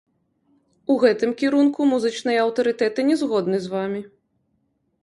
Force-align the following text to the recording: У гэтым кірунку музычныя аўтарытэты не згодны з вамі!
У 0.93 0.95
гэтым 1.03 1.35
кірунку 1.41 1.87
музычныя 1.93 2.39
аўтарытэты 2.45 2.99
не 3.13 3.23
згодны 3.25 3.57
з 3.69 3.75
вамі! 3.77 4.01